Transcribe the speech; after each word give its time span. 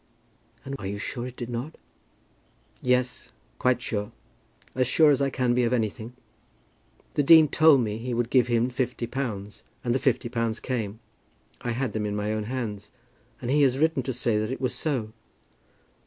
"And 0.65 0.75
are 0.79 0.87
you 0.87 0.97
sure 0.97 1.27
it 1.27 1.35
did 1.37 1.51
not?" 1.51 1.75
"Yes; 2.81 3.33
quite 3.59 3.83
sure; 3.83 4.11
as 4.73 4.87
sure 4.87 5.11
as 5.11 5.21
I 5.21 5.29
can 5.29 5.53
be 5.53 5.63
of 5.63 5.73
anything. 5.73 6.13
The 7.13 7.21
dean 7.21 7.47
told 7.47 7.81
me 7.81 7.99
he 7.99 8.15
would 8.15 8.31
give 8.31 8.47
him 8.47 8.71
fifty 8.71 9.05
pounds, 9.05 9.61
and 9.83 9.93
the 9.93 9.99
fifty 9.99 10.27
pounds 10.27 10.59
came. 10.59 10.99
I 11.61 11.73
had 11.73 11.93
them 11.93 12.07
in 12.07 12.15
my 12.15 12.33
own 12.33 12.45
hands. 12.45 12.89
And 13.43 13.51
he 13.51 13.61
has 13.61 13.77
written 13.77 14.01
to 14.01 14.11
say 14.13 14.39
that 14.39 14.49
it 14.49 14.59
was 14.59 14.73
so." 14.73 15.13